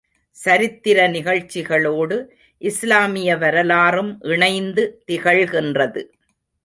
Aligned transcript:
சரித்திர 0.37 1.07
நிகழ்ச்சிகளோடு, 1.07 2.17
இஸ்லாமிய 2.61 3.37
வரலாறும் 3.37 4.11
இணைந்து 4.21 5.03
திகழ்கின்றது. 5.11 6.03